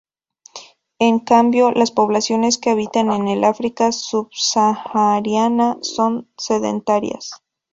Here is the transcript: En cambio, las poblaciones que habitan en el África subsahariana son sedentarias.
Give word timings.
En 0.97 1.19
cambio, 1.19 1.69
las 1.71 1.91
poblaciones 1.91 2.57
que 2.57 2.71
habitan 2.71 3.11
en 3.11 3.27
el 3.27 3.43
África 3.43 3.91
subsahariana 3.91 5.77
son 5.83 6.27
sedentarias. 6.39 7.43